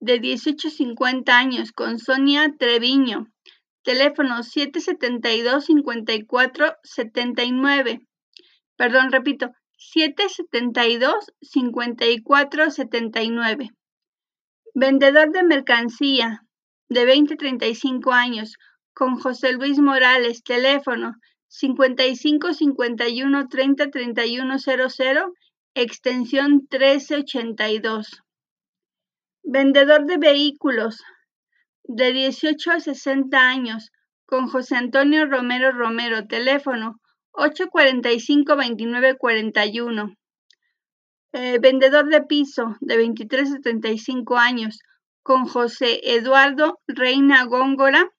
[0.00, 3.26] de 18 a 50 años con Sonia Treviño,
[3.82, 8.00] teléfono 772 54 79.
[8.76, 13.70] Perdón, repito, 772 54 79.
[14.74, 16.42] Vendedor de mercancía
[16.88, 18.56] de 20 a 35 años
[18.94, 21.14] con José Luis Morales, teléfono
[21.48, 25.32] 55 51 30 31 00,
[25.74, 28.22] extensión 1382.
[29.42, 31.02] Vendedor de vehículos
[31.84, 33.90] de 18 a 60 años
[34.26, 37.00] con José Antonio Romero Romero, teléfono
[37.32, 40.14] 845 29 41.
[41.60, 44.80] vendedor de piso de 23 a 35 años
[45.22, 48.10] con José Eduardo Reina Góngora,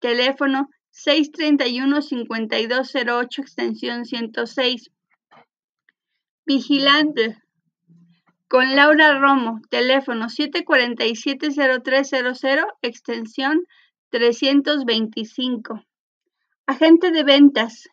[0.00, 4.90] teléfono 631-5208, extensión 106.
[6.46, 7.38] Vigilante
[8.48, 13.64] con Laura Romo, teléfono 747-0300, extensión
[14.10, 15.82] 325.
[16.66, 17.88] Agente de ventas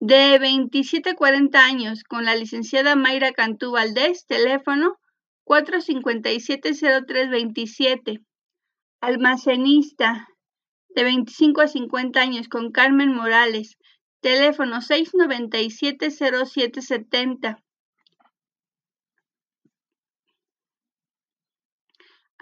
[0.00, 4.98] de 27 a 40 años con la licenciada Mayra Cantú Valdés, teléfono
[5.44, 8.24] 457-0327.
[9.00, 10.26] Almacenista
[10.88, 13.76] de 25 a 50 años con Carmen Morales,
[14.20, 17.62] teléfono 697-0770.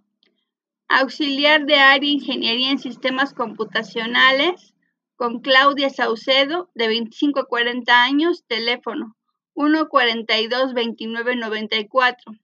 [0.89, 4.73] Auxiliar de área Ingeniería en Sistemas Computacionales
[5.17, 9.17] con Claudia Saucedo, de 25 a 40 años, teléfono
[9.55, 12.39] 142-2994.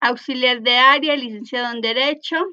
[0.00, 2.44] Auxiliar de área, licenciado en Derecho,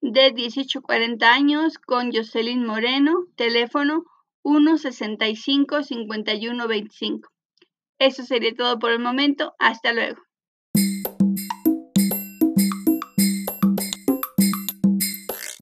[0.00, 4.04] de 18 a 40 años, con Jocelyn Moreno, teléfono
[4.42, 7.20] 165-5125.
[8.00, 9.54] Eso sería todo por el momento.
[9.60, 10.25] Hasta luego.